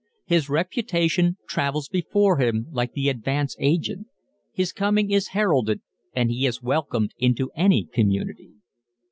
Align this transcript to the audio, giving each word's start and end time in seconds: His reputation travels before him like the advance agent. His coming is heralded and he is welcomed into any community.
His 0.25 0.49
reputation 0.49 1.37
travels 1.47 1.87
before 1.87 2.37
him 2.37 2.65
like 2.71 2.93
the 2.93 3.07
advance 3.07 3.55
agent. 3.59 4.07
His 4.51 4.71
coming 4.73 5.11
is 5.11 5.27
heralded 5.37 5.81
and 6.15 6.31
he 6.31 6.47
is 6.47 6.59
welcomed 6.59 7.13
into 7.19 7.51
any 7.55 7.85
community. 7.85 8.55